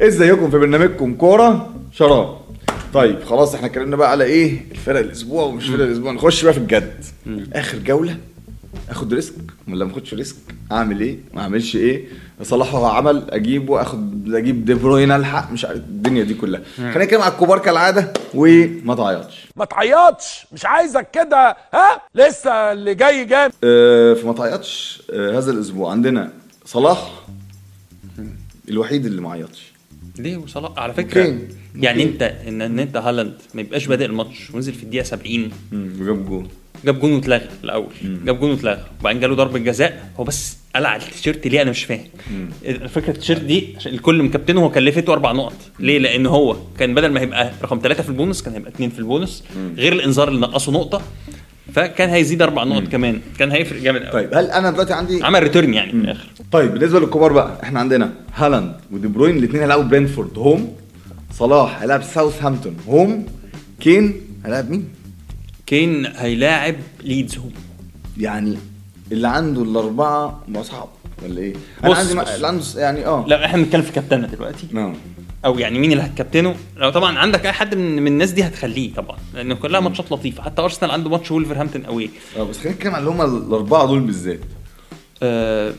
ازيكم 0.00 0.50
في 0.50 0.58
برنامجكم 0.58 1.14
كورة؟ 1.14 1.74
شراب. 1.92 2.36
طيب 2.94 3.22
خلاص 3.24 3.54
إحنا 3.54 3.66
اتكلمنا 3.66 3.96
بقى 3.96 4.10
على 4.10 4.24
إيه؟ 4.24 4.60
الفرق 4.70 4.98
الأسبوع 5.00 5.42
ومش 5.44 5.68
فرق 5.68 5.84
الأسبوع. 5.84 6.12
نخش 6.12 6.44
بقى 6.44 6.52
في 6.52 6.58
الجد. 6.58 7.04
آخر 7.52 7.78
جولة. 7.78 8.16
آخد 8.90 9.14
risk؟ 9.14 9.34
ولا 9.68 9.84
ما 9.84 9.92
آخدش 9.92 10.14
risk. 10.14 10.36
أعمل 10.72 11.00
إيه؟ 11.00 11.18
ما 11.34 11.42
أعملش 11.42 11.76
إيه؟ 11.76 12.04
صلاح 12.42 12.74
هو 12.74 12.86
عمل 12.86 13.30
أجيبه 13.30 13.82
آخد 13.82 14.34
أجيب 14.34 14.64
دي 14.64 14.74
بروين 14.74 15.12
ألحق. 15.12 15.52
مش 15.52 15.64
عارف 15.64 15.78
الدنيا 15.78 16.24
دي 16.24 16.34
كلها. 16.34 16.60
خلينا 16.76 17.04
نتكلم 17.04 17.20
على 17.22 17.32
الكبار 17.32 17.58
كالعادة 17.58 18.12
وما 18.34 18.94
تعيطش. 18.94 19.48
ما 19.56 19.64
تعيطش! 19.64 20.46
مش 20.52 20.66
عايزك 20.66 21.10
كده. 21.10 21.56
ها؟ 21.74 22.02
لسه 22.14 22.72
اللي 22.72 22.94
جاي 22.94 23.24
جامد. 23.24 23.52
آه، 23.64 24.14
في 24.14 24.26
ما 24.26 24.32
تعيطش. 24.32 25.02
آه، 25.12 25.38
هذا 25.38 25.50
الأسبوع 25.50 25.90
عندنا 25.90 26.32
صلاح 26.64 27.12
الوحيد 28.68 29.06
اللي 29.06 29.20
ما 29.20 29.32
عيطش. 29.32 29.72
ليه 30.18 30.36
وصلاح؟ 30.36 30.72
على 30.78 30.94
فكرة 30.94 31.24
okay. 31.26 31.38
يعني 31.74 32.02
okay. 32.02 32.12
انت 32.14 32.22
ان, 32.22 32.62
إن 32.62 32.78
انت 32.78 32.96
هالاند 32.96 33.34
ما 33.54 33.60
يبقاش 33.60 33.86
بادئ 33.86 34.04
الماتش 34.04 34.50
ونزل 34.54 34.72
في 34.72 34.82
الدقيقة 34.82 35.04
70 35.04 35.50
مم، 35.72 35.90
وجاب 36.00 36.26
جول 36.28 36.46
جاب 36.84 37.00
جون 37.00 37.12
واتلغى 37.12 37.48
الأول. 37.64 37.92
جاب 38.24 38.40
جون 38.40 38.50
واتلغى 38.50 38.84
وبعدين 39.00 39.20
جاله 39.20 39.34
ضربة 39.34 39.58
جزاء. 39.58 40.10
هو 40.16 40.24
بس 40.24 40.56
قلع 40.76 40.96
التيشيرت 40.96 41.46
ليه؟ 41.46 41.62
أنا 41.62 41.70
مش 41.70 41.84
فاهم. 41.84 42.04
الفكرة 42.64 43.10
التيشيرت 43.10 43.40
دي 43.40 43.76
الكل 43.86 44.22
مكابتنه 44.22 44.60
هو 44.60 44.70
كلفته 44.70 45.12
أربع 45.12 45.32
نقط. 45.32 45.52
ليه؟ 45.80 45.98
لأن 45.98 46.26
هو 46.26 46.56
كان 46.78 46.94
بدل 46.94 47.08
ما 47.12 47.20
هيبقى 47.20 47.52
رقم 47.62 47.78
ثلاثة 47.82 48.02
في 48.02 48.08
البونص 48.08 48.42
كان 48.42 48.54
هيبقى 48.54 48.70
اثنين 48.70 48.90
في 48.90 48.98
البونص. 48.98 49.44
غير 49.76 49.92
الإنذار 49.92 50.28
اللي 50.28 50.40
نقصه 50.40 50.72
نقطة. 50.72 51.02
فكان 51.74 52.08
هيزيد 52.10 52.42
أربع 52.42 52.64
نقط 52.64 52.88
كمان. 52.88 53.20
كان 53.38 53.50
هيفرق 53.52 53.80
جامد 53.80 54.02
قوي 54.02 54.10
طيب 54.12 54.34
هل 54.34 54.50
أنا 54.50 54.70
دلوقتي 54.70 54.92
عندي 54.92 55.24
عمل 55.24 55.42
return 55.42 55.74
يعني 55.74 55.90
في 55.90 55.96
الآخر. 55.96 56.26
طيب 56.52 56.72
بالنسبة 56.74 57.00
للكبار 57.00 57.32
بقى 57.32 57.58
إحنا 57.62 57.80
عندنا 57.80 58.12
هالاند 58.34 58.74
ودي 58.90 59.08
بروين 59.08 59.36
الاثنين 59.36 59.62
هيلعبوا 59.62 59.84
برينفورد 59.84 60.38
home 60.38 60.76
صلاح 61.32 61.80
هيلعب 61.82 62.02
ساوثهامبتون. 62.02 62.76
home 62.88 63.26
كين 63.80 64.20
هيلعب 64.44 64.70
مين؟ 64.70 64.88
كين 65.66 66.06
هيلاعب 66.06 66.74
ليدز. 67.04 67.38
هو 67.38 67.44
يعني 68.18 68.58
اللي 69.12 69.28
عنده 69.28 69.62
الأربعة 69.62 70.44
ما 70.48 70.62
صعب 70.62 70.88
ولا 71.22 71.40
إيه؟ 71.40 71.54
أنا 71.84 71.90
بص، 71.92 71.98
عندي 71.98 72.14
ما... 72.14 72.22
بص. 72.22 72.28
اللي 72.28 72.46
عنده 72.46 72.64
يعني 72.76 73.06
آه. 73.06 73.24
لا 73.28 73.44
إحنا 73.44 73.62
بنتكلم 73.62 73.82
في 73.82 73.92
كابتنه 73.92 74.26
دلوقتي. 74.26 74.66
نعم. 74.72 74.94
أو 75.44 75.58
يعني 75.58 75.78
مين 75.78 75.92
اللي 75.92 76.02
هتكابتنه؟ 76.02 76.54
لو 76.76 76.90
طبعا 76.90 77.18
عندك 77.18 77.46
أي 77.46 77.52
حد 77.52 77.74
من, 77.74 78.02
من 78.02 78.06
الناس 78.12 78.30
دي 78.30 78.42
هتخليه 78.44 78.94
طبعا 78.94 79.16
لأن 79.34 79.52
كلها 79.54 79.80
ماتشات 79.80 80.12
لطيفة. 80.12 80.42
حتى 80.42 80.62
أرسنال 80.62 80.90
عنده 80.90 81.10
ماتش 81.10 81.30
وولفرهامبتون 81.30 81.84
away. 81.84 82.10
آه 82.38 82.42
بس 82.42 82.58
خلينا 82.58 82.76
نتكلم 82.76 82.94
على 82.94 83.00
اللي 83.00 83.10
هم 83.10 83.46
الأربعة 83.46 83.86
دول 83.86 84.00
بالذات. 84.00 84.40
آه 85.22 85.72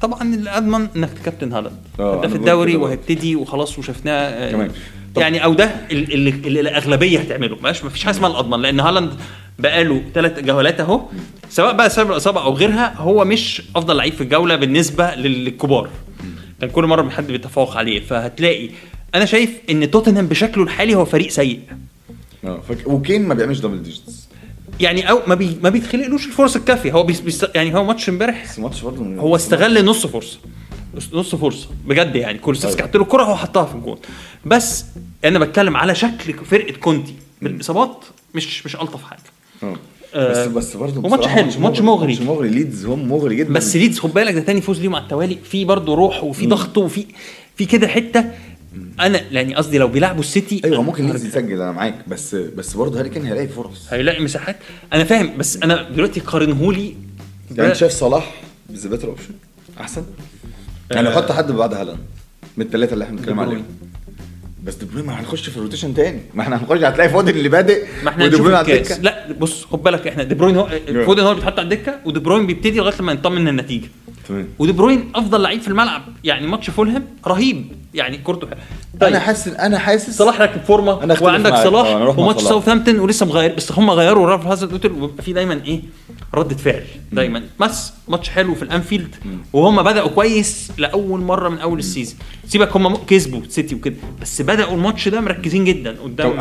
طبعا 0.00 0.34
الأضمن 0.34 0.88
إنك 0.96 1.10
تكابتن 1.10 1.52
هالاند. 1.52 1.76
آه، 2.00 2.14
ده 2.14 2.18
أنا 2.18 2.28
في 2.28 2.28
بقول 2.28 2.40
الدوري. 2.40 2.76
وهيبتدي 2.76 3.36
وخلاص 3.36 3.78
وشفناه 3.78 4.12
آه 4.12 4.70
يعني 5.16 5.44
أو 5.44 5.54
ده 5.54 5.64
ال- 5.92 6.12
اللي, 6.12 6.30
اللي 6.30 6.60
الأغلبية 6.60 7.18
هتعمله. 7.18 7.56
ماشي 7.62 7.86
مفيش 7.86 8.04
حاجة 8.04 8.14
اسمها 8.14 8.30
الأضمن 8.30 8.62
لأن 8.62 8.80
هالاند 8.80 9.12
بقاله 9.58 10.02
ثلاث 10.14 10.40
جولات 10.40 10.80
أهو. 10.80 11.00
سواء 11.50 11.72
بقى 11.72 11.90
سبب 11.90 12.10
الاصابه 12.10 12.42
أو 12.42 12.54
غيرها 12.54 12.94
هو 12.96 13.24
مش 13.24 13.62
أفضل 13.76 13.96
لعيب 13.96 14.12
في 14.12 14.20
الجولة 14.20 14.56
بالنسبة 14.56 15.14
لل- 15.14 15.44
للكبار. 15.44 15.88
كان 16.62 16.70
كل 16.70 16.86
مرة 16.86 17.10
حد 17.10 17.26
بيتفوق 17.26 17.76
عليه. 17.76 18.00
فهتلاقي 18.00 18.70
أنا 19.14 19.24
شايف 19.24 19.50
إن 19.70 19.90
توتنهام 19.90 20.26
بشكله 20.26 20.64
الحالي 20.64 20.94
هو 20.94 21.04
فريق 21.04 21.30
سيء. 21.30 21.60
آه 22.44 22.60
فك... 22.68 22.86
وكين 22.86 23.28
ما 23.28 23.34
بيعملش 23.34 23.58
double 23.58 23.82
digits 23.82 24.28
يعني 24.80 25.10
أو 25.10 25.20
ما 25.26 25.34
بي 25.34 25.58
ما 25.62 25.68
بيتخلقلوش 25.68 26.26
الفرصة 26.26 26.58
الكافية. 26.58 26.92
هو 26.92 27.02
بيس 27.02 27.20
بيس 27.20 27.46
يعني 27.54 27.74
هو 27.74 27.84
ماتش 27.84 28.08
امبارح 28.08 28.44
بس 28.44 28.58
الماتش 28.58 28.80
برضه 28.80 29.04
هو 29.04 29.36
استغل 29.36 29.84
نص 29.84 30.06
فرصة. 30.06 30.38
نص 31.12 31.34
فرصة. 31.34 31.68
بجد 31.86 32.16
يعني. 32.16 32.38
كولوسيفسكي. 32.38 32.82
حط 32.82 32.96
له 32.96 33.02
الكرة 33.02 33.22
هو 33.22 33.36
حطها 33.36 33.64
في 33.64 33.74
الجون. 33.74 33.98
بس 34.44 34.84
أنا 35.24 35.38
بتكلم 35.38 35.76
على 35.76 35.94
شكل 35.94 36.32
فرقة 36.44 36.72
كونتي. 36.72 37.14
بالاصابات 37.42 38.04
مش 38.34 38.66
مش 38.66 38.76
ألطف 38.76 39.02
حاجة. 39.02 39.20
آه، 39.62 39.76
بس 40.16 40.38
بس 40.38 40.76
برضه 40.76 41.00
وماتش 41.06 41.26
حلو، 41.26 41.44
ماتش 41.58 41.80
مغري. 41.80 42.12
ماتش 42.12 42.22
مغري. 42.22 42.48
ليدز 42.48 42.86
هم 42.86 43.08
مغري 43.08 43.36
جدا. 43.36 43.52
بس 43.52 43.76
ليدز 43.76 43.98
خد 43.98 44.14
بالك 44.14 44.34
ده 44.34 44.40
تاني 44.40 44.60
فوز 44.60 44.80
ليهم 44.80 44.94
على 44.94 45.02
التوالي. 45.02 45.38
في 45.44 45.64
برضه 45.64 45.94
روح 45.94 46.24
وفي 46.24 46.46
ضغط 46.46 46.78
وفي 46.78 47.06
في 47.56 47.66
كده 47.66 47.88
حتة. 47.88 48.24
أنا 49.00 49.20
يعني 49.30 49.54
قصدي 49.54 49.78
لو 49.78 49.88
بيلعبوا 49.88 50.20
السيتي 50.20 50.60
أيوه 50.64 50.82
ممكن 50.82 51.06
ليدز. 51.06 51.24
يسجل 51.26 51.60
أنا 51.60 51.72
معاك. 51.72 52.08
بس 52.08 52.34
بس 52.34 52.74
برضه 52.74 52.98
هاري 52.98 53.08
كين 53.08 53.26
هيلاقي 53.26 53.48
فرص. 53.48 53.92
هيلاقي 53.92 54.24
مساحات. 54.24 54.56
أنا 54.92 55.04
فاهم 55.04 55.36
بس 55.38 55.56
أنا 55.56 55.90
دلوقتي 55.90 56.20
قارنهولي 56.20 56.94
يعني 57.56 57.68
أنت 57.68 57.76
شايف 57.76 57.92
صلاح 57.92 58.34
the 58.72 58.88
better 58.88 59.08
option 59.08 59.34
أحسن؟ 59.80 60.02
يعني 60.90 61.08
آه. 61.08 61.12
حط 61.12 61.32
حد 61.32 61.52
بعد 61.52 61.74
هالاند 61.74 61.98
من 62.56 62.66
الثلاثه 62.66 62.92
اللي 62.92 63.04
إحنا 63.04 63.16
بنتكلم 63.16 63.40
عليهم. 63.40 63.64
بس 64.62 64.74
دي 64.74 64.86
بروين 64.86 65.06
ما 65.06 65.20
هنخش 65.20 65.48
في 65.48 65.56
ال 65.56 65.60
rotation 65.60 65.94
تاني. 65.94 66.20
ما 66.34 66.42
إحنا 66.42 66.56
هنخش 66.56 66.78
هتلاقي 66.78 67.10
فودن 67.10 67.30
اللي 67.30 67.48
بادئ 67.48 67.86
ما 68.04 68.08
إحنا 68.10 68.24
ودي 68.24 68.34
هنشوف 68.34 68.40
بروين 68.40 68.56
على 68.56 68.76
الدكه 68.76 68.96
لا 69.02 69.32
بص 69.32 69.64
خد 69.64 69.82
بالك 69.82 70.06
إحنا 70.06 70.22
دي 70.22 70.34
بروين 70.34 70.56
هو 70.56 70.68
فودن 71.06 71.22
هو 71.22 71.30
اللي 71.30 71.34
بيتحط 71.34 71.58
على 71.58 71.62
الدكة 71.74 71.98
ودي 72.04 72.20
بروين 72.20 72.46
بيبتدي 72.46 72.78
لغاية 72.78 72.94
لما 73.00 73.12
يطمن 73.12 73.40
من 73.40 73.48
النتيجه 73.48 73.88
تمام. 74.28 74.48
ودي 74.58 74.72
بروين 74.72 75.10
أفضل 75.14 75.42
لعيب 75.42 75.60
في 75.60 75.68
الملعب. 75.68 76.02
يعني 76.24 76.46
ماتش 76.46 76.70
فولهام 76.70 77.04
رهيب. 77.26 77.72
يعني 77.94 78.18
كورته 78.18 78.46
حلوة 78.46 79.08
أنا 79.08 79.18
حاسس 79.18 79.48
أنا 79.48 79.78
حاسس 79.78 80.16
صلاح 80.18 80.40
راكب 80.40 80.60
فورمة 80.60 81.04
أنا 81.04 81.22
وعندك. 81.22 81.54
صلاح 81.54 82.18
وماتش. 82.18 82.42
ساوثهامبتون 82.42 82.98
ولسه 82.98 83.26
مغير 83.26 83.54
بس 83.54 83.72
هم 83.72 83.90
غيروا. 83.90 84.26
رالف 84.26 84.46
هازارد 84.46 84.86
ويبقى 84.86 85.22
في 85.22 85.32
دايما 85.32 85.60
إيه؟ 85.64 85.80
رده 86.34 86.56
فعل 86.56 86.84
دايما. 87.12 87.42
بس 87.60 87.92
ماتش 88.08 88.28
حلو 88.28 88.54
في 88.54 88.62
الأنفيلد 88.62 89.14
وهم 89.52 89.82
بدأوا 89.82 90.08
كويس 90.08 90.72
لأول 90.78 91.20
مرة 91.20 91.48
من 91.48 91.58
أول 91.58 91.78
ال 91.78 91.83
season. 91.83 92.18
سيبك 92.46 92.76
هم 92.76 92.96
كسبوا 92.96 93.40
سيتي 93.48 93.74
وكده 93.74 93.96
بس 94.22 94.42
بدأوا 94.42 94.74
الماتش 94.74 95.08
ده 95.08 95.20
مركزين 95.20 95.64
جدا 95.64 95.96
قدام 96.04 96.40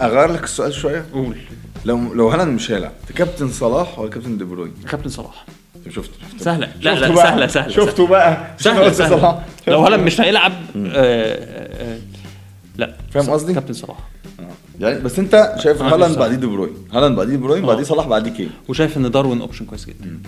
أغير 0.00 0.32
لك 0.32 0.44
السؤال 0.44 0.74
شوية؟ 0.74 1.04
قول. 1.12 1.36
لو 1.84 2.14
لو 2.14 2.28
هالاند 2.28 2.54
مش 2.54 2.70
هيلعب 2.70 2.92
كابتن 3.16 3.48
صلاح 3.48 3.98
ولا 3.98 4.10
كابتن 4.10 4.38
دي 4.38 4.44
بروين؟ 4.44 4.72
كابتن 4.90 5.10
صلاح. 5.10 5.44
شفت 5.86 5.94
شفت. 5.96 6.10
سهلة. 6.42 6.68
لا 6.80 6.94
لا 6.94 7.08
بقى؟ 7.08 7.26
سهلة 7.26 7.46
سهلة 7.46 7.68
شفتوا 7.68 8.06
بقى. 8.06 8.46
سهلة. 8.58 8.92
صلاح؟ 8.92 9.38
لو 9.68 9.80
هالاند 9.80 10.02
مش 10.02 10.20
هيلعب 10.20 10.52
آه، 10.52 10.86
آه، 10.86 11.94
آه، 11.94 11.98
لا 12.76 12.94
فاهم 13.10 13.30
قصدي؟ 13.30 13.54
كابتن 13.54 13.72
صلاح. 13.72 13.96
يعني 14.80 15.00
بس 15.00 15.18
انت 15.18 15.54
شايف 15.58 15.82
هالاند. 15.82 16.18
بعديه 16.18 16.36
دي 16.36 16.46
بروين 16.46 16.72
هالاند 16.92 17.16
بعديه 17.16 17.30
دي 17.30 17.36
بروين. 17.36 17.66
بعديه 17.66 17.82
صلاح 17.82 18.06
بعديه 18.06 18.30
كين 18.30 18.50
وشايف 18.68 18.96
إن 18.96 19.10
داروين 19.10 19.40
option 19.40 19.64
كويس 19.64 19.86
جدا. 19.86 20.18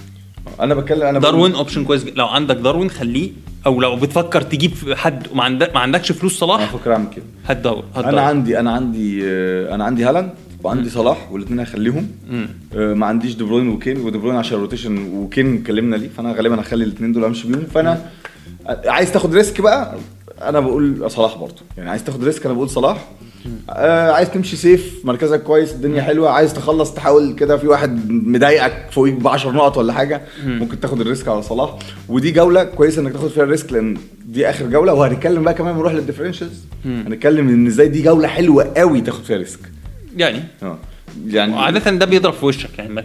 أنا 0.60 0.74
بتكلم 0.74 1.02
أنا 1.02 1.18
داروين 1.18 1.54
option 1.54 1.84
كويس 1.84 2.04
جدا 2.04 2.16
لو 2.16 2.26
عندك 2.26 2.56
داروين 2.56 2.90
خليه 2.90 3.30
أو 3.66 3.80
لو 3.80 3.96
بتفكر 3.96 4.42
تجيب 4.42 4.72
حد 4.94 5.26
وما 5.32 5.44
عندك 5.44 5.74
ما 5.74 5.80
عندكش 5.80 6.12
فلوس 6.12 6.42
أنا 6.42 6.52
صلاح 6.56 6.72
فكر 6.72 6.92
أعمل 6.92 7.06
كده 7.16 7.24
هات 7.46 7.56
داروين 7.56 7.84
هات 7.96 8.04
أنا. 8.04 8.20
عندي 8.20 8.60
أنا 8.60 8.72
عندي 8.72 9.24
أنا 9.74 9.84
عندي 9.84 10.04
هالاند 10.04 10.30
وعندي 10.64 10.90
صلاح 10.90 11.32
والاثنين 11.32 11.60
هخليهم 11.60 12.08
مم. 12.30 12.48
آه، 12.74 12.94
ما 12.94 13.06
عنديش 13.06 13.34
دي 13.34 13.44
بروين 13.44 13.68
وكين 13.68 14.00
ودي 14.00 14.18
بروين 14.18 14.36
عشان 14.36 14.58
rotation 14.58 15.12
وكين 15.12 15.56
اتكلمنا 15.56 15.96
ليه 15.96 16.08
فأنا 16.08 16.32
غالبا 16.32 16.60
هخلي 16.60 16.84
الاثنين 16.84 17.12
دول 17.12 17.24
أمشي 17.24 17.48
بيهم 17.48 17.66
فأنا 17.74 18.10
عايز 18.66 19.12
تاخد 19.12 19.34
risk 19.34 19.60
بقى؟ 19.60 19.94
أنا 20.42 20.60
بقول 20.60 21.10
صلاح 21.10 21.36
برضه. 21.36 21.62
يعني 21.76 21.90
عايز 21.90 22.04
تاخد 22.04 22.24
risk 22.24 22.44
أنا 22.46 22.54
بقول 22.54 22.70
صلاح. 22.70 23.08
آه 23.70 24.10
عايز 24.12 24.30
تمشي 24.30 24.56
safe 24.56 25.00
مركزك 25.04 25.42
كويس 25.42 25.72
الدنيا 25.72 26.02
حلوة. 26.02 26.30
عايز 26.30 26.54
تخلص 26.54 26.94
تحاول 26.94 27.34
كده 27.34 27.56
في 27.56 27.66
واحد 27.66 28.10
مضايقك 28.10 28.86
فوقيك 28.90 29.14
ب 29.14 29.28
10 29.28 29.50
نقط 29.50 29.76
ولا 29.76 29.92
حاجة 29.92 30.20
ممكن 30.46 30.80
تاخد 30.80 31.00
ال 31.00 31.06
risk 31.06 31.28
على 31.28 31.42
صلاح. 31.42 31.76
ودي 32.08 32.30
جولة 32.30 32.64
كويسه 32.64 33.02
إنك 33.02 33.12
تاخد 33.12 33.28
فيها 33.28 33.42
ال 33.42 33.48
risk 33.48 33.72
لأن 33.72 33.96
دي 34.26 34.50
آخر 34.50 34.66
جولة. 34.66 34.94
وهنتكلم 34.94 35.42
بقى 35.42 35.54
كمان 35.54 35.74
نروح 35.76 35.92
لل 35.92 36.02
differentials 36.02 36.64
هنتكلم 36.84 37.48
إن 37.48 37.66
إزاي 37.66 37.88
دي 37.88 38.02
جولة 38.02 38.28
حلوة 38.28 38.72
قوي 38.76 39.00
تاخد 39.00 39.24
فيها 39.24 39.36
risk. 39.36 39.60
يعني؟ 40.16 40.42
آه. 40.62 40.78
يعني 41.26 41.52
وعادة 41.52 41.90
ده 41.90 42.06
بيضرب 42.06 42.32
في 42.32 42.46
وشك 42.46 42.78
يعني 42.78 42.92
ما 42.92 43.04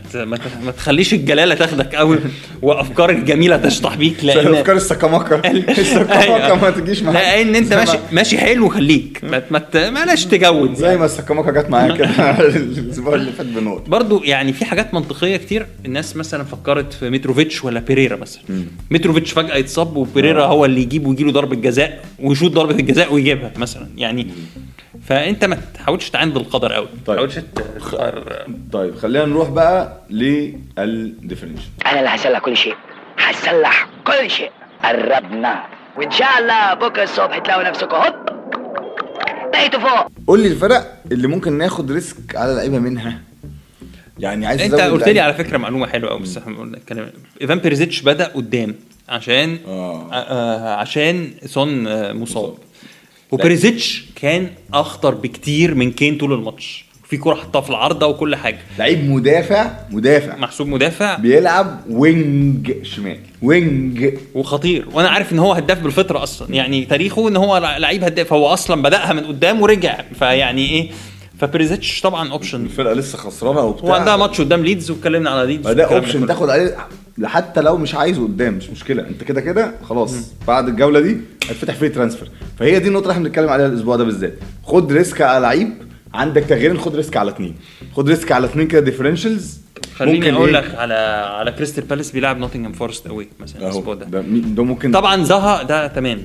ما 0.65 0.71
تخليش 0.71 1.13
الجلالة 1.13 1.55
تاخدك 1.55 1.95
قوي 1.95 2.19
وافكار 2.61 3.09
الجميلة 3.09 3.57
تشطح 3.57 3.95
بيك 3.95 4.23
لأن 4.23 4.53
أفكار 4.53 4.75
السكاماكا 4.75 5.51
السكاماكا 5.71 6.21
أيوة. 6.45 6.61
ما 6.61 6.69
تجيش 6.69 7.03
معاك. 7.03 7.15
لأن 7.15 7.55
أنت 7.55 7.73
ماشي 7.73 7.97
ماشي 8.11 8.37
حلو 8.37 8.69
خليك 8.69 9.21
ما 9.23 9.43
بلاش 9.73 10.25
تجود. 10.25 10.73
زي 10.73 10.97
ما 10.97 11.05
السكاماكا 11.05 11.51
جت 11.51 11.69
معايا 11.69 11.95
كده 11.95 12.07
الأسبوع 12.47 13.15
اللي 13.15 13.31
فات 13.31 13.45
بنقط 13.45 13.89
برضو 13.89 14.23
يعني 14.23 14.53
في 14.53 14.65
حاجات 14.65 14.93
منطقية 14.93 15.37
كتير. 15.37 15.65
الناس 15.85 16.15
مثلا 16.15 16.43
فكرت 16.43 16.93
في 16.93 17.09
متروفيتش 17.09 17.63
ولا 17.63 17.79
بيريرا 17.79 18.15
مثلا. 18.15 18.41
متروفيتش 18.91 19.31
فجأة 19.31 19.55
يتصاب 19.55 19.95
وبيريرا 19.95 20.45
هو 20.45 20.65
اللي 20.65 20.81
يجيب 20.81 21.07
ويجيله 21.07 21.31
ضربة 21.31 21.55
جزاء 21.55 22.05
ويشوط 22.19 22.51
ضربة 22.51 22.75
الجزاء 22.79 23.13
ويجيبها 23.13 23.51
مثلا. 23.57 23.87
يعني 23.97 24.27
فأنت 25.03 25.45
ما 25.45 25.57
تحاولش 25.73 26.09
تعاند 26.09 26.37
القدر 26.37 26.73
قوي 26.73 26.85
ما 26.85 26.91
طيب. 27.05 27.15
تحاولش 27.15 27.39
تختار. 27.77 28.45
طيب 28.73 28.95
خلينا 28.95 29.25
نروح 29.25 29.49
بقى 29.49 30.01
لل 30.09 30.31
differential 30.31 31.63
أنا 31.85 31.99
اللي 31.99 32.09
هصلح 32.09 32.39
كل 32.39 32.57
شيء. 32.57 32.75
هصلح 33.17 33.87
كل 34.07 34.29
شيء. 34.29 34.51
قربنا. 34.83 35.63
وإن 35.97 36.11
شاء 36.11 36.39
الله 36.39 36.73
بكرة 36.73 37.03
الصبح 37.03 37.37
تلاقوا 37.37 37.63
نفسكم. 37.63 37.95
هوب! 37.95 38.13
بقيتوا 39.53 39.79
فوق. 39.79 40.07
قول 40.27 40.39
لي 40.39 40.47
الفرق 40.47 40.97
اللي 41.11 41.27
ممكن 41.27 41.53
ناخد 41.57 41.91
risk 41.91 42.35
على 42.35 42.53
لعيبة 42.53 42.79
منها. 42.79 43.19
يعني 44.19 44.45
عايز 44.47 44.61
أنت 44.61 44.73
قلت 44.75 45.07
لي. 45.09 45.19
على 45.19 45.33
فكرة 45.33 45.57
معلومة 45.57 45.87
حلوة 45.87 46.09
قوي 46.09 46.19
بس 46.19 46.37
إحنا 46.37 46.57
قلنا 46.57 46.77
الكلام 46.77 47.11
إيفان 47.41 47.59
بيريزيتش 47.59 48.01
بدأ 48.01 48.25
قدام 48.27 48.75
عشان 49.09 49.57
آه. 49.67 50.11
آه. 50.11 50.15
آه 50.15 50.75
عشان 50.75 51.31
سون 51.45 51.87
آه 51.87 52.13
مصاب 52.13 52.53
وبريزيتش 53.31 54.03
كان 54.15 54.49
أخطر 54.73 55.15
بكتير 55.15 55.75
من 55.75 55.91
كين 55.91 56.17
طول 56.17 56.33
الماتش. 56.33 56.85
في 57.09 57.17
كوره 57.17 57.35
حطها 57.35 57.61
في 57.61 57.69
العارضة 57.69 58.07
وكل 58.07 58.35
حاجة. 58.35 58.59
لعيب 58.79 59.09
مدافع 59.09 59.71
مدافع. 59.91 60.35
محسوب 60.35 60.67
مدافع. 60.67 61.15
بيلعب 61.15 61.81
wing 61.89 62.83
شمال 62.83 63.19
wing. 63.41 64.13
وخطير. 64.35 64.85
وأنا 64.93 65.09
عارف 65.09 65.33
إن 65.33 65.39
هو 65.39 65.53
هداف 65.53 65.79
بالفطرة 65.79 66.23
أصلا. 66.23 66.53
يعني 66.55 66.85
تاريخه 66.85 67.27
إن 67.27 67.35
هو 67.35 67.57
لعيب 67.57 68.03
هداف. 68.03 68.33
هو 68.33 68.47
أصلا 68.47 68.81
بدأها 68.81 69.13
من 69.13 69.23
قدام 69.23 69.61
ورجع. 69.61 70.01
فيعني 70.19 70.69
إيه؟ 70.69 70.89
فبريزيتش 71.39 72.01
طبعا 72.01 72.31
option 72.31 72.65
الفرقة 72.65 72.93
لسه 72.93 73.17
خسرانة 73.17 73.59
وبتاع. 73.61 73.89
وعندها 73.89 74.17
ماتش 74.17 74.41
قدام 74.41 74.63
ليدز 74.63 74.91
واتكلمنا 74.91 75.29
على 75.29 75.47
ليدز 75.47 75.71
ده 75.71 75.83
option. 75.83 76.27
تاخد 76.27 76.49
عليه 76.49 76.77
حتى 77.23 77.61
لو 77.61 77.77
مش 77.77 77.95
عايزه 77.95 78.23
قدام 78.23 78.53
مش 78.53 78.69
مشكلة. 78.69 79.07
انت 79.07 79.23
كده 79.23 79.41
كده 79.41 79.71
خلاص 79.83 80.15
بعد 80.47 80.67
الجولة 80.67 80.99
دي 80.99 81.17
هتفتح 81.43 81.73
free 81.75 81.89
transfer 81.89 82.31
فهي 82.59 82.79
دي 82.79 82.87
النقطة 82.87 83.03
اللي 83.03 83.11
إحنا 83.13 83.23
بنتكلم 83.23 83.49
عليها 83.49 83.67
الأسبوع 83.67 83.95
ده 83.95 84.03
بالذات. 84.03 84.33
خد 84.63 84.91
risk 84.91 85.21
على 85.21 85.39
لعيب 85.39 85.69
عندك 86.13 86.43
تغييرين 86.43 86.77
خد 86.77 86.95
risk 86.95 87.17
على 87.17 87.31
اثنين 87.31 87.55
خد 87.93 88.09
risk 88.09 88.31
على 88.31 88.45
اثنين 88.45 88.67
كده 88.67 88.81
differentials 88.81 89.59
خليني 89.95 90.33
أقول 90.33 90.53
لك 90.53 90.75
على 90.75 90.93
على 91.39 91.51
كريستال 91.51 91.83
بالاس 91.83 92.11
بيلعب 92.11 92.37
نوتنجهام 92.37 92.73
فورست 92.73 93.07
away 93.07 93.27
مثلا 93.39 93.61
الأسبوع 93.61 93.93
ده. 93.93 94.05
ده 94.05 94.63
ممكن 94.63 94.91
طبعا 94.91 95.23
زها 95.23 95.63
ده 95.63 95.87
تمام. 95.87 96.21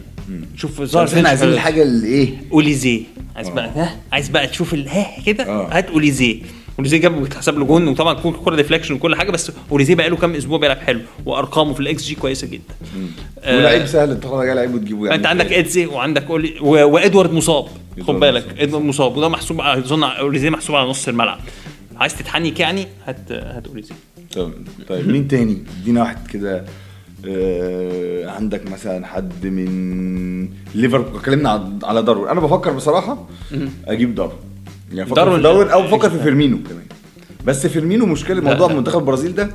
شوف 0.56 0.82
زها 0.82 1.26
عايزين 1.26 1.48
الحاجة 1.48 1.82
اللي 1.82 2.06
إيه 2.06 2.28
اوليزيه 2.52 3.02
عايز 3.36 3.48
بقى 3.48 3.70
ها؟ 3.76 3.96
عايز 4.12 4.28
بقى 4.28 4.46
تشوف 4.46 4.74
ال- 4.74 4.88
ها 4.88 5.06
كده؟ 5.26 5.44
آه. 5.44 5.68
هات 5.78 5.86
اوليزيه 5.90 6.42
اوليزيه 6.78 6.98
جاب 6.98 7.22
واتحسب 7.22 7.58
له 7.58 7.64
جون 7.64 7.88
وطبعا 7.88 8.14
كل 8.14 8.32
كوره 8.32 8.56
deflection 8.56 8.94
وكل 8.94 9.16
حاجة 9.16 9.30
بس 9.30 9.52
اوليزيه 9.70 9.94
بقى 9.94 10.08
له 10.10 10.16
كام 10.16 10.34
أسبوع 10.34 10.58
بيلعب 10.58 10.76
حلو 10.78 11.00
وأرقامه 11.26 11.74
في 11.74 11.80
الاكس 11.80 12.04
جي 12.04 12.14
كويسة 12.14 12.46
جدا. 12.46 12.74
آه، 13.42 13.56
ولعيب 13.58 13.86
سهل 13.86 14.10
انت 14.10 14.26
خلاص 14.26 14.44
لعيب 14.44 14.74
وتجيبه 14.74 15.04
يعني. 15.04 15.16
انت 15.16 15.26
عندك 15.26 15.52
إيزي 15.52 15.87
وعندك 15.86 16.24
أولي 16.30 16.54
و... 16.60 16.68
وإدوارد 16.68 17.32
مصاب. 17.32 17.66
خد 18.00 18.14
بالك. 18.14 18.44
إدوارد 18.58 18.84
مصاب 18.84 19.16
وده 19.16 19.28
محسوب 19.28 19.60
على- 19.62 19.64
أظن 19.64 20.02
اوليزيه 20.04 20.50
محسوب 20.50 20.76
على 20.76 20.88
نص 20.88 21.08
الملعب. 21.08 21.40
عايز 21.96 22.14
تتحنك 22.16 22.60
يعني 22.60 22.86
هات 23.06 23.32
هات 23.32 23.66
اوليزيه 23.66 23.94
طيب, 24.34 24.52
طيب 24.88 25.08
مين 25.08 25.28
تاني؟ 25.28 25.58
ادينا 25.82 26.00
واحد 26.00 26.26
كده. 26.26 26.56
آه 26.56 26.64
عندك 28.28 28.70
مثلا 28.72 29.06
حد 29.06 29.46
من 29.46 30.49
ليفربول 30.75 31.17
اتكلمنا 31.17 31.70
على- 31.82 31.99
داروين. 31.99 32.28
أنا 32.28 32.40
بفكر 32.40 32.72
بصراحة 32.72 33.26
أجيب 33.87 34.14
داروين. 34.14 34.37
يعني 34.93 35.05
بفكر 35.11 35.17
داروين- 35.17 35.43
داروين 35.43 35.69
أو 35.69 35.82
بفكر 35.82 36.11
في 36.11 36.19
فيرمينو 36.19 36.56
كمان. 36.69 36.84
بس 37.44 37.67
فيرمينو 37.67 38.06
مشكلة 38.06 38.40
موضوع. 38.40 38.72
منتخب 38.72 38.99
البرازيل 38.99 39.34
ده 39.34 39.50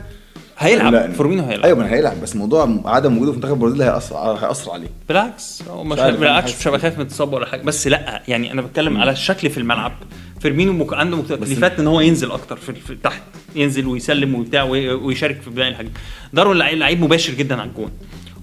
هيلعب. 0.57 1.13
فيرمينو 1.13 1.43
هيلعب. 1.43 1.65
أيوه 1.65 1.77
ما 1.79 1.91
هيلعب 1.93 2.21
بس 2.21 2.35
موضوع 2.35 2.81
عدم 2.85 3.15
وجوده 3.17 3.31
في 3.31 3.37
منتخب 3.37 3.53
البرازيل 3.53 3.81
هيأثر 3.81 4.15
هيأثر 4.17 4.71
عليه. 4.71 4.87
بالعكس. 5.07 5.63
هو 5.69 5.83
مش 5.83 5.99
بالعكس 5.99 6.59
مش 6.59 6.67
هبقى 6.67 6.79
خايف 6.79 6.95
من 6.97 7.05
اتصاب 7.05 7.33
ولا 7.33 7.45
حاجة. 7.45 7.61
بس 7.61 7.87
لأ 7.87 8.21
يعني 8.27 8.51
أنا 8.51 8.61
بتكلم 8.61 8.97
على 8.97 9.11
الشكل 9.11 9.49
في 9.49 9.57
الملعب. 9.57 9.91
فيرمينو 10.39 10.73
مك... 10.73 10.93
عنده 10.93 11.17
تكليفات 11.29 11.79
إن 11.79 11.87
هو 11.87 11.99
ينزل 11.99 12.31
أكتر 12.31 12.55
في, 12.57 12.73
في 12.73 12.95
تحت 13.03 13.21
ينزل 13.55 13.87
ويسلم 13.87 14.35
وبتاع 14.35 14.63
وي- 14.63 14.93
ويشارك 14.93 15.41
في 15.41 15.49
بناء 15.49 15.67
الهجمة. 15.67 15.91
داروين 16.33 16.57
لعيب 16.57 17.01
مباشر 17.03 17.33
جدا 17.33 17.61
على 17.61 17.69
الجون. 17.69 17.91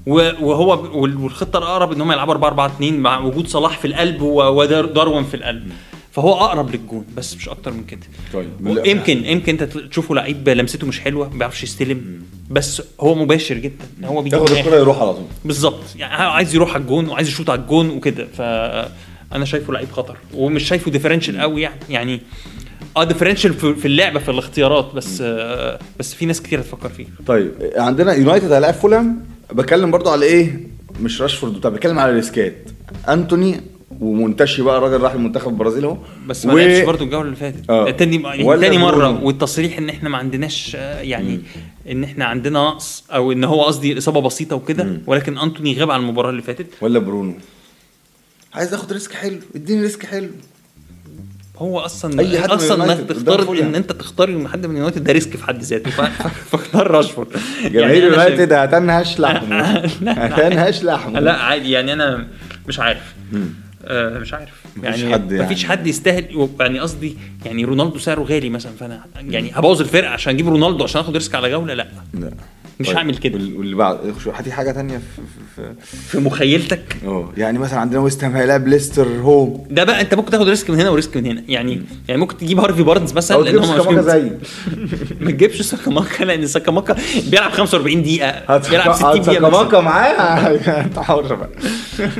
وهو 0.07 1.01
وال- 1.03 1.17
والخطة 1.17 1.59
الأقرب 1.59 1.93
إن 1.93 2.01
هم 2.01 2.13
يلعبوا 2.13 2.33
4 2.35 2.49
4 2.49 2.67
2 2.67 3.01
مع 3.01 3.19
وجود 3.19 3.49
صلاح 3.49 3.79
في 3.79 3.87
القلب 3.87 4.23
وداروين 4.23 5.25
في 5.25 5.35
القلب. 5.35 5.73
فهو 6.13 6.35
أقرب 6.35 6.71
للجون 6.71 7.05
بس 7.17 7.37
مش 7.37 7.49
أكتر 7.49 7.73
من 7.73 7.85
كده. 7.85 8.01
طيب. 8.33 8.49
يمكن 8.87 9.25
يمكن 9.25 9.53
أنت 9.53 9.63
تشوفه 9.63 10.15
لعيب 10.15 10.49
لمسته 10.49 10.87
مش 10.87 11.01
حلوة 11.01 11.29
ما 11.29 11.39
بيعرفش 11.39 11.63
يستلم 11.63 12.23
بس 12.51 12.83
هو 13.01 13.15
مباشر 13.15 13.55
جدا. 13.55 13.85
هو 14.05 14.23
من 14.23 14.35
الآخر. 14.35 14.59
الكرة 14.59 14.77
يروح 14.77 15.01
على 15.01 15.15
طول. 15.15 15.25
بالظبط. 15.45 15.83
يعني 15.97 16.15
عايز 16.15 16.55
يروح 16.55 16.75
على 16.75 16.83
الجون 16.83 17.09
وعايز 17.09 17.29
يشوط 17.29 17.51
على 17.51 17.61
الجون 17.61 17.91
وكده. 17.91 18.27
فانا 18.37 19.45
شايفه 19.45 19.73
لعيب 19.73 19.91
خطر 19.93 20.17
ومش 20.35 20.63
شايفه 20.63 20.91
differential 20.91 21.41
قوي 21.41 21.63
يعني. 21.63 21.81
يعني 21.91 22.21
آه 22.97 23.05
differential 23.05 23.55
في 23.55 23.87
اللعبة 23.87 24.21
في 24.21 24.31
الاختيارات 24.31 24.95
بس 24.95 25.21
آه 25.21 25.79
بس 25.99 26.15
في 26.15 26.27
ناس 26.27 26.43
كتير 26.43 26.61
هتفكر 26.61 26.89
فيه. 26.89 27.07
طيب 27.27 27.53
عندنا 27.77 28.13
يونايتد 28.13 28.53
هيلاعب 28.53 28.75
فولهام 28.75 29.25
بتكلم 29.53 29.91
برضو 29.91 30.11
على 30.11 30.27
إيه؟ 30.27 30.61
مش 31.01 31.23
راشفورد 31.23 31.53
بتاع 31.55 31.71
بتكلم 31.71 31.99
على 31.99 32.13
risk 32.13 32.46
ات 32.46 32.55
انتوني 33.09 33.61
ومنتشي 34.03 34.63
بقى 34.63 34.79
الراجل 34.79 35.01
راح 35.01 35.13
المنتخب 35.13 35.49
البرازيل 35.49 35.85
اهو. 35.85 35.97
بس 36.27 36.47
ما 36.47 36.53
لعبش 36.53 36.87
برضه 36.87 37.05
الجولة 37.05 37.25
اللي 37.25 37.37
فاتت. 37.37 37.71
آه. 37.71 37.91
تاني 37.91 38.23
يعني 38.23 38.45
ولا 38.45 38.61
تاني 38.61 38.79
مرة. 38.79 39.25
والتصريح 39.25 39.79
إن 39.79 39.89
إحنا 39.89 40.09
ما 40.09 40.19
عندناش 40.19 40.73
آه، 40.77 41.01
يعني 41.01 41.41
إن 41.91 42.05
إحنا 42.05 42.25
عندنا 42.25 42.59
نقص 42.59 43.05
أو 43.11 43.33
إن 43.33 43.45
هو 43.45 43.63
قصدي 43.63 43.99
إصابة 43.99 44.21
بسيطة 44.21 44.57
وكده 44.57 45.01
ولكن 45.07 45.39
أنتوني 45.39 45.75
غاب 45.81 45.91
عن 45.91 46.01
المباراة 46.01 46.31
اللي 46.31 46.43
فاتت. 46.43 46.67
ولا 46.81 46.99
برونو. 46.99 47.35
عايز 48.55 48.75
اخد 48.75 48.93
risk 48.93 49.13
حلو. 49.13 49.39
اديني 49.57 49.83
risk 49.83 50.07
حلو. 50.07 50.29
هو 51.57 51.81
أصلا 51.81 52.21
أي 52.21 52.41
حد 52.41 52.51
أصلا 52.51 52.85
انك 52.93 53.09
تختار. 53.09 53.53
إن 53.61 53.75
أنت 53.75 53.93
تختار 53.93 54.49
حد 54.49 54.67
من 54.67 54.77
يونايتد 54.77 55.05
ده 55.05 55.13
risk 55.13 55.37
في 55.37 55.45
حد 55.45 55.63
ذاته. 55.63 55.91
ف- 55.91 56.01
فاختار 56.51 56.91
راشفورد. 56.91 57.29
جماهير 57.63 57.81
يعني 57.81 57.99
يونايتد 57.99 58.53
هتنهش 58.53 59.21
لحمه. 59.21 59.61
هتنهش 60.09 60.85
لحمه. 60.85 61.21
لا 61.21 61.33
عادي. 61.37 61.71
يعني 61.71 61.93
أنا 61.93 62.27
مش 62.69 62.81
عارف. 62.81 63.15
آه 63.85 64.19
مش 64.19 64.35
عارف. 64.35 64.53
مفيش 64.77 65.01
يعني 65.01 65.13
حد 65.13 65.33
يعني. 65.33 65.45
مفيش 65.45 65.65
حد 65.65 65.87
يستاهل 65.87 66.49
يعني 66.61 66.79
قصدي 66.81 67.17
يعني 67.47 67.65
رونالدو 67.65 67.99
سعره 67.99 68.23
غالي 68.23 68.51
مثلا 68.51 68.73
فأنا 68.81 69.01
يعني 69.29 69.51
هبوظ 69.55 69.81
الفرقة 69.81 70.11
عشان 70.11 70.35
أجيب 70.35 70.49
رونالدو 70.49 70.85
عشان 70.85 71.01
آخد 71.01 71.15
risk 71.15 71.35
على 71.35 71.51
جولة؟ 71.51 71.75
لا. 71.75 71.87
لا. 72.15 72.31
مش 72.81 72.91
هعمل 72.91 73.17
كده. 73.17 73.35
وال- 73.35 73.57
واللي 73.57 73.77
بعد 73.77 73.99
هاتي 74.35 74.53
حاجة 74.53 74.71
تانية 74.73 74.97
في 74.99 75.23
في 75.57 75.73
في 76.09 76.19
مخيلتك؟ 76.19 76.97
آه 77.07 77.33
يعني 77.37 77.59
مثلا 77.59 77.79
عندنا 77.81 78.01
ويست 78.01 78.25
هام 78.25 78.37
هيلاعب 78.37 78.69
ليستر 78.69 79.09
home. 79.09 79.67
ده 79.71 79.85
بقى 79.85 80.01
أنت 80.01 80.15
ممكن 80.15 80.31
تاخد 80.31 80.49
risk 80.49 80.71
من 80.71 80.81
هنا 80.81 80.91
و 80.91 80.96
risk 80.96 81.17
من 81.17 81.27
هنا. 81.27 81.43
يعني 81.49 81.83
يعني 82.09 82.21
ممكن 82.21 82.37
تجيب 82.37 82.61
هارفي 82.61 82.83
بارنز 82.83 83.13
مثلا 83.13 83.43
لأن 83.43 83.59
هم 83.59 83.95
مش 83.95 84.01
زي 84.05 84.31
ما 85.21 85.31
تجيبش 85.31 85.63
سكاماكا 85.63 86.25
لأن 86.25 86.47
سكاماكا 86.47 86.97
بيلعب 87.31 87.51
45 87.51 88.03
دقيقة. 88.03 88.59
بيلعب 88.71 88.93
60 88.95 89.11
دقيقة 89.11 89.23
سكاماكا 89.33 89.79
بس. 89.79 89.85
معاه 89.85 90.51
انت 90.85 90.99
حر 91.09 91.35
بقى. 91.35 91.51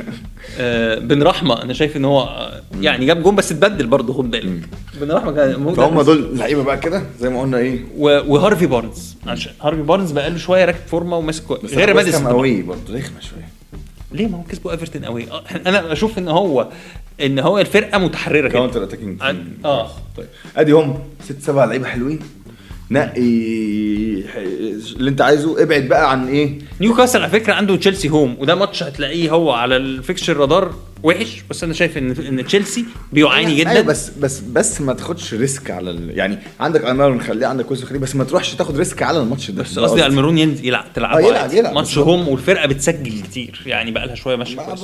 بن 0.99 1.23
رحمة. 1.23 1.61
أنا 1.61 1.73
شايف 1.73 1.97
إن 1.97 2.05
هو 2.05 2.21
آه، 2.21 2.61
يعني 2.81 3.05
جاب 3.05 3.23
جون 3.23 3.35
بس 3.35 3.51
اتبدل 3.51 3.87
برضه 3.87 4.13
خد 4.13 4.31
بالك. 4.31 4.69
بن 5.01 5.11
رحمة 5.11 5.31
كان 5.31 5.59
ممكن 5.59 5.75
فهم 5.81 6.01
دول 6.01 6.37
لعيبة 6.37 6.63
بقى 6.63 6.77
كده 6.79 7.03
زي 7.19 7.29
ما 7.29 7.41
قلنا 7.41 7.57
إيه. 7.57 7.85
و- 7.97 8.33
وهارفي 8.33 8.65
بارنز. 8.67 9.15
عشان 9.27 9.51
هارفي 9.61 9.81
بارنز 9.81 10.11
بقى 10.11 10.29
له 10.29 10.37
شوية 10.37 10.65
راكب 10.65 10.79
فورمة 10.87 11.17
وماسك 11.17 11.51
غير 11.51 11.93
ماديسون 11.93 12.27
قوي 12.27 12.61
برضه. 12.61 12.81
رخمة 12.89 13.19
شوية. 13.19 13.47
ليه؟ 14.11 14.27
ما 14.27 14.37
هو 14.37 14.43
كسبوا 14.43 14.71
إيفرتون 14.71 15.05
قوي 15.05 15.31
آه، 15.31 15.43
أنا 15.65 15.91
أشوف 15.91 16.17
إن 16.17 16.27
هو 16.27 16.67
إن 17.21 17.39
هو 17.39 17.59
الفرقة 17.59 17.97
متحررة 17.97 18.39
كده. 18.41 18.49
counter 18.49 18.83
attacking. 18.83 19.21
آه. 19.65 19.89
طيب. 20.17 20.27
أدي 20.57 20.71
هم 20.71 20.99
ست 21.23 21.41
سبع 21.41 21.65
لعيبة 21.65 21.87
حلوين. 21.87 22.19
نقي 22.93 23.19
اللي 24.97 25.09
انت 25.09 25.21
عايزه. 25.21 25.63
ابعد 25.63 25.87
بقى 25.87 26.11
عن 26.11 26.27
إيه؟ 26.27 26.59
نيوكاسل 26.81 27.21
على 27.21 27.29
فكرة 27.29 27.53
عنده 27.53 27.75
تشيلسي 27.75 28.09
home 28.09 28.35
وده 28.39 28.55
ماتش 28.55 28.83
هتلاقيه 28.83 29.31
هو 29.31 29.51
على 29.51 29.77
ال 29.77 29.85
fixture 29.85 30.37
radar 30.37 30.73
وحش 31.03 31.43
بس 31.49 31.63
أنا 31.63 31.73
شايف 31.73 31.97
إن 31.97 32.11
إن 32.11 32.45
تشيلسي 32.45 32.85
بيعاني 33.13 33.55
جدا. 33.55 33.69
أيوه 33.69 33.81
بس 33.83 34.09
بس 34.09 34.39
بس 34.39 34.81
ما 34.81 34.93
تاخدش 34.93 35.33
risk 35.33 35.71
على 35.71 35.91
ال... 35.91 36.17
يعني 36.17 36.37
عندك 36.59 36.85
ألميرون 36.85 37.21
خليه 37.21 37.47
عندك 37.47 37.65
كويس 37.65 37.83
خليه 37.83 37.99
بس 37.99 38.15
ما 38.15 38.23
تروحش 38.23 38.55
تاخد 38.55 38.77
risk 38.77 39.03
على 39.03 39.19
الماتش 39.21 39.51
ده. 39.51 39.63
بس 39.63 39.79
قصدي 39.79 40.05
ألميرون 40.05 40.37
ينزل 40.37 40.65
يلعب 40.65 40.85
تلعب 40.95 41.17
آه، 41.17 41.21
يلعب- 41.21 41.53
يلعب، 41.53 41.73
ماتش 41.73 41.97
home 41.97 42.27
والفرقة 42.27 42.67
بتسجل 42.67 43.21
كتير 43.21 43.61
يعني 43.65 43.91
بقى 43.91 44.07
لها 44.07 44.15
شوية 44.15 44.35
ماشيه 44.35 44.55
كويس 44.61 44.79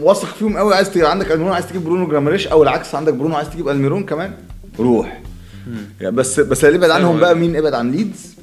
واثق 0.00 0.34
فيهم 0.38 0.56
قوي 0.56 0.74
عايز 0.74 0.90
تجيب 0.90 1.04
عندك 1.04 1.32
ألميرون 1.32 1.52
عايز 1.52 1.66
تجيب 1.66 1.84
برونو 1.84 2.06
جيمارايش 2.06 2.46
أو 2.46 2.62
العكس 2.62 2.94
عندك 2.94 3.14
برونو 3.14 3.34
عايز 3.36 3.50
تجيب 3.50 3.68
ألميرون 3.68 4.04
كمان؟ 4.04 4.32
روح. 4.78 5.20
يعني 6.00 6.16
بس 6.16 6.40
بس 6.40 6.64
اللي 6.64 6.76
ابعد 6.78 6.90
عنهم 6.90 7.20
بقى 7.20 7.34
مين؟ 7.34 7.56
ابعد 7.56 7.74
عن 7.74 7.90
ليدز 7.90 8.36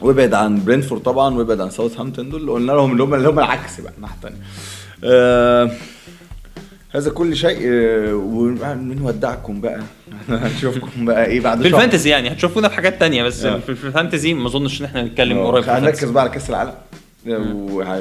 وابعد 0.00 0.34
عن 0.34 0.64
برينتفورد 0.64 1.02
طبعا 1.02 1.34
وابعد 1.34 1.60
عن 1.60 1.70
ساوثهامبتون 1.70 2.30
دول. 2.30 2.50
قلنا 2.50 2.72
لهم 2.72 2.92
اللي 2.92 3.02
هم 3.02 3.14
اللي 3.14 3.28
هم 3.28 3.38
العكس 3.38 3.80
بقى 3.80 3.92
الناحية 3.96 4.14
الثانية 4.16 4.36
آه 5.04 5.70
هذا 6.90 7.10
كل 7.10 7.36
شيء 7.36 7.58
آه 7.62 8.14
ونودعكم 8.14 9.60
بقى؟ 9.60 9.80
هنشوفكم 10.28 11.04
بقى 11.04 11.26
إيه 11.26 11.40
بعد 11.40 11.60
في. 11.62 11.68
ال 11.68 11.73
fantasy 11.73 12.10
يعني 12.10 12.32
هتشوفونا 12.32 12.68
في 12.68 12.74
حاجات 12.74 13.00
تانية 13.00 13.22
بس 13.22 13.44
آه. 13.44 13.58
في 13.58 13.68
ال 13.68 13.76
fantasy 13.76 14.34
ما 14.34 14.46
أظنش 14.46 14.80
إن 14.80 14.84
إحنا 14.86 15.02
نتكلم 15.02 15.38
آه، 15.38 15.46
قريب 15.50 15.68
هنركز 15.68 16.10
بقى 16.10 16.22
على 16.22 16.32
كأس 16.32 16.50
العالم. 16.50 16.74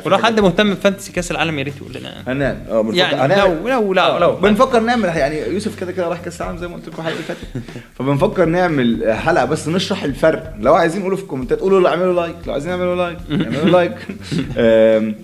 ولو 0.06 0.18
حد 0.18 0.40
مهتم 0.40 0.74
ب 0.74 0.79
fantasy 0.79 1.12
كأس 1.12 1.32
العالم 1.32 1.60
يا 1.60 1.64
ريت 1.64 1.74
يقول 1.78 1.92
لنا. 1.94 2.24
هنعمل. 2.28 2.58
آه 2.70 2.82
بنفكر- 2.82 2.98
يعني 2.98 3.16
هنعمل- 3.16 3.62
لو 3.62 3.68
لو 3.70 3.94
لا 3.94 4.16
آه، 4.16 4.20
لو. 4.20 4.36
بنفكر 4.36 4.80
نعمل 4.80 5.06
يعني 5.06 5.40
يوسف 5.40 5.80
كده 5.80 5.92
كده 5.92 6.08
راح 6.08 6.22
كأس 6.22 6.42
العالم 6.42 6.58
زي 6.58 6.68
ما 6.68 6.76
قلت 6.76 6.88
لكم 6.88 7.02
الحلقة 7.02 7.14
اللي 7.14 7.24
فاتت. 7.24 7.64
فبنفكر 8.00 8.46
نعمل 8.46 9.14
حلقة 9.14 9.46
بس 9.46 9.68
نشرح 9.68 10.04
الفرق. 10.04 10.54
لو 10.60 10.74
عايزين 10.76 11.02
قولوا 11.04 11.18
في 11.18 11.24
الكومنتات 11.24 11.60
قولوا 11.60 11.90
اعملوا 11.90 12.14
like. 12.22 12.36
لو 12.48 12.54
عايزين 12.54 12.72
اعملوا 12.72 12.96
like 12.96 13.18
اعملوا 13.56 13.70
like. 13.70 13.96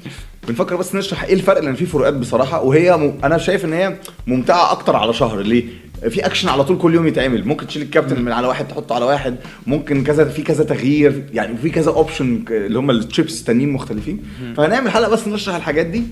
بنفكر 0.48 0.76
بس 0.76 0.96
نشرح 0.96 1.24
إيه 1.24 1.34
الفرق 1.34 1.60
لأن 1.62 1.76
في 1.76 1.86
فروقات 1.86 2.14
بصراحة 2.14 2.62
وهي 2.62 2.98
م... 2.98 3.14
أنا 3.24 3.38
شايف 3.38 3.66
إن 3.66 3.74
هي 3.74 3.96
ممتعة 4.28 4.72
أكتر 4.72 4.96
على 4.96 5.14
شهر. 5.14 5.40
ليه؟ 5.42 5.64
في 6.10 6.26
اكشن 6.26 6.50
على 6.50 6.64
طول 6.64 6.78
كل 6.78 6.94
يوم 6.94 7.08
يتعمل. 7.08 7.48
ممكن 7.48 7.68
تشيل 7.68 7.82
الكابتن 7.82 8.22
من 8.22 8.32
على 8.32 8.48
واحد 8.48 8.68
تحطه 8.68 8.96
على 8.96 9.06
واحد. 9.06 9.36
ممكن 9.68 10.04
كذا 10.04 10.26
في 10.26 10.42
كذا 10.42 10.64
تغيير. 10.64 11.24
يعني 11.34 11.58
في 11.58 11.70
كذا 11.70 11.90
option 11.92 12.46
اللي 12.50 12.80
هم 12.80 12.90
التشيبس 12.92 13.44
تانيين 13.44 13.70
مختلفين. 13.70 14.24
فهنعمل 14.58 14.92
حلقة 14.92 15.10
بس 15.12 15.28
نشرح 15.28 15.56
الحاجات 15.56 15.86
دي. 15.86 16.04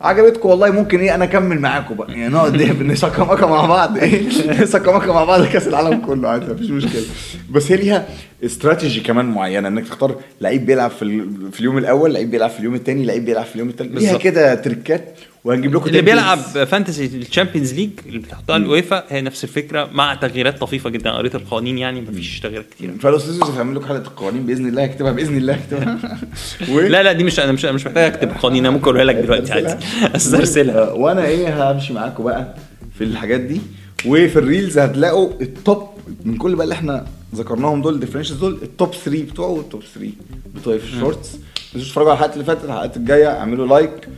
عجبتكم 0.00 0.48
والله 0.48 0.70
ممكن 0.70 0.98
إيه 1.00 1.14
أنا 1.14 1.24
أكمل 1.24 1.60
معاكم 1.60 1.94
بقى. 1.94 2.12
يعني 2.12 2.28
نقعد 2.34 2.56
نسكمكه 2.82 3.46
مع 3.46 3.66
بعض. 3.66 3.98
إيه 3.98 4.28
نسكمكه 4.62 5.12
مع 5.12 5.24
بعض 5.24 5.44
كأس 5.44 5.68
العالم 5.68 6.00
كله 6.00 6.28
عادي 6.28 6.52
مفيش 6.52 6.70
مشكلة. 6.70 7.02
بس 7.50 7.72
هي 7.72 7.76
ليها 7.76 8.06
استراتيجي 8.44 9.00
كمان 9.00 9.24
معينة 9.26 9.68
إنك 9.68 9.88
تختار 9.88 10.16
لعيب 10.40 10.66
بيلعب 10.66 10.90
في, 10.90 11.02
ال- 11.02 11.52
في 11.52 11.60
اليوم 11.60 11.78
الأول 11.78 12.14
لعيب 12.14 12.30
بيلعب 12.30 12.50
في 12.50 12.58
اليوم 12.60 12.74
الثاني 12.74 13.04
لعيب 13.04 13.24
بيلعب 13.24 13.44
في 13.44 13.54
اليوم 13.54 13.68
الثالث 13.68 13.98
ليها. 13.98 14.16
كده 14.16 14.54
تريكات. 14.54 15.18
وهنجيب 15.44 15.74
لكم 15.74 15.86
اللي. 15.86 16.02
بيلعب 16.02 16.38
fantasy 16.38 17.04
ال 17.06 17.13
Champions 17.13 17.74
League 17.74 17.90
اللي 18.06 18.18
بتحطها 18.18 18.56
الاويفا 18.56 19.04
هي 19.08 19.20
نفس 19.20 19.44
الفكرة 19.44 19.88
مع 19.92 20.14
تغييرات 20.14 20.60
طفيفة 20.60 20.90
جدا 20.90 21.10
قريت 21.10 21.34
القوانين 21.34 21.78
يعني 21.78 22.00
مفيش 22.00 22.40
تغييرات 22.40 22.66
كتير 22.70 22.90
فالاستاذ 23.00 23.34
يوسف 23.36 23.54
هيعمل 23.54 23.76
لكم 23.76 23.86
حلقة 23.86 23.98
القوانين 24.06 24.46
بإذن 24.46 24.68
الله 24.68 24.82
هيكتبها 24.82 25.12
بإذن 25.12 25.36
الله 25.36 25.54
هيكتبها 25.54 26.18
و... 26.72 26.80
لا 26.80 27.02
لا 27.02 27.12
دي 27.12 27.24
مش 27.24 27.40
أنا 27.40 27.52
مش 27.52 27.64
أنا 27.64 27.72
مش 27.72 27.86
محتاج 27.86 28.12
أكتب 28.14 28.30
قوانين 28.42 28.66
أنا 28.66 28.74
ممكن 28.74 28.84
أقولها 28.84 29.04
لك 29.04 29.14
دلوقتي 29.14 29.52
عادي. 29.52 29.74
أسترسلها. 30.16 30.90
آه، 30.90 30.94
وأنا 30.94 31.24
إيه 31.26 31.72
همشي 31.72 31.92
معاكم 31.92 32.24
بقى 32.24 32.54
في 32.98 33.04
الحاجات 33.04 33.40
دي. 33.40 33.60
وفي 34.06 34.36
ال 34.38 34.45
reels 34.45 34.78
هتلاقوا 34.78 35.30
ال 35.40 35.52
top 35.52 35.88
من 36.24 36.36
كل 36.36 36.54
بقى 36.54 36.64
اللي 36.64 36.74
إحنا 36.74 37.06
ذكرناهم 37.34 37.82
دول 37.82 37.94
ال 37.94 37.97
differentials 37.97 38.36
دول 38.36 38.58
ال 38.62 38.70
top 38.70 38.94
3 38.94 39.22
بتوعه 39.22 39.48
وال 39.48 39.62
top 39.62 39.82
3 39.94 40.12
بتوعي 40.54 40.78
في 40.78 40.84
ال 40.84 40.92
shorts 40.92 41.38
تنسوش 41.72 41.88
تتفرجوا 41.88 42.10
على 42.10 42.16
الحلقات 42.18 42.34
اللي 42.34 42.44
فاتت 42.44 42.64
الحلقات 42.64 42.96
الجاية 42.96 43.38
اعملوا 43.38 43.66
like 43.66 44.08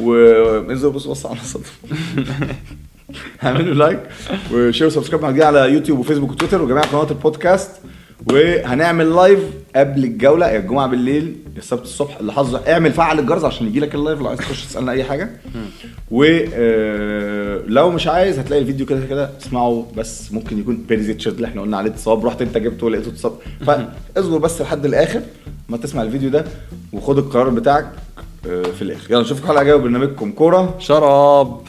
وانزلوا 0.00 0.92
بصوا 0.92 1.10
بصوا 1.10 1.30
على 1.30 1.40
الصدر 1.40 1.70
اعملوا 3.44 3.74
like 3.74 4.00
وشيروا 4.52 4.90
subscribe 4.92 5.22
معانا 5.22 5.44
على 5.44 5.72
يوتيوب 5.72 5.98
وفيسبوك 5.98 6.30
وتويتر 6.30 6.62
وجميع 6.62 6.82
قنوات 6.82 7.10
البودكاست. 7.10 7.70
وهنعمل 8.32 9.14
live 9.16 9.38
قبل 9.76 10.04
الجولة 10.04 10.48
يا 10.48 10.58
الجمعة 10.58 10.86
بالليل 10.86 11.36
يا 11.54 11.58
السبت 11.58 11.82
الصبح 11.82 12.16
اللي 12.16 12.32
حظه 12.32 12.72
اعمل 12.72 12.92
فعل 12.92 13.18
الجرس 13.18 13.44
عشان 13.44 13.66
يجي 13.66 13.80
لك 13.80 13.94
ال 13.94 13.99
live 13.99 14.18
لو 14.20 14.28
عايز 14.28 14.38
تخش 14.38 14.64
تسألنا 14.64 14.92
أي 14.92 15.04
حاجة. 15.04 15.30
ولو 16.14 17.90
مش 17.90 18.06
عايز 18.06 18.38
هتلاقي 18.38 18.62
الفيديو 18.62 18.86
كده 18.86 19.06
كده 19.06 19.30
تسمعه 19.40 19.86
بس 19.96 20.32
ممكن 20.32 20.58
يكون 20.58 20.84
بيريزيت 20.88 21.20
شيرت 21.20 21.36
اللي 21.36 21.46
إحنا 21.48 21.62
قلنا 21.62 21.76
عليه 21.76 21.90
اتصاب. 21.90 22.26
رحت 22.26 22.42
انت 22.42 22.58
جبته 22.58 22.86
ولقيته 22.86 23.08
اتصاب. 23.08 23.32
فاصبر 23.66 24.38
بس 24.38 24.60
لحد 24.62 24.84
الآخر 24.84 25.22
ما 25.68 25.76
تسمع 25.76 26.02
الفيديو 26.02 26.30
ده 26.30 26.44
وخد 26.92 27.18
القرار 27.18 27.48
بتاعك 27.48 27.86
آه، 28.48 28.62
في 28.62 28.82
الآخر. 28.82 29.10
يلا 29.12 29.20
نشوفكم 29.22 29.48
حلقة 29.48 29.62
جاية 29.62 29.76
برنامجكم 29.76 30.32
كورة. 30.32 30.74
شراب. 30.78 31.60